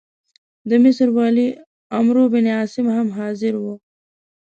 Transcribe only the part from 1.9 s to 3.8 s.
عمروبن عاص هم حاضر وو.